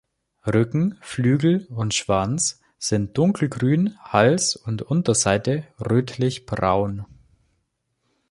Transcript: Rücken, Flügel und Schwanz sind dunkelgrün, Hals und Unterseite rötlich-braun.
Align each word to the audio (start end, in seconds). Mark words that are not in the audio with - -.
Rücken, 0.47 0.97
Flügel 1.01 1.67
und 1.69 1.93
Schwanz 1.93 2.59
sind 2.79 3.15
dunkelgrün, 3.19 3.99
Hals 3.99 4.55
und 4.55 4.81
Unterseite 4.81 5.63
rötlich-braun. 5.79 7.05